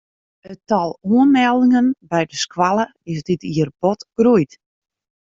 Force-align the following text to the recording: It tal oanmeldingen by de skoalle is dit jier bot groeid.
It 0.51 0.59
tal 0.71 0.89
oanmeldingen 1.15 1.87
by 2.13 2.21
de 2.31 2.37
skoalle 2.45 2.85
is 3.13 3.21
dit 3.29 3.41
jier 3.53 3.69
bot 3.83 4.01
groeid. 4.17 4.51